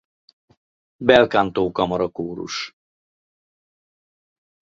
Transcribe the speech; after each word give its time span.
Bel 1.05 1.25
Canto 1.33 1.63
Kamarakórus. 1.77 2.55